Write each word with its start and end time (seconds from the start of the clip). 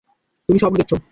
তুমি 0.49 0.57
স্বপ্ন 0.59 0.75
দেখছ। 0.77 0.93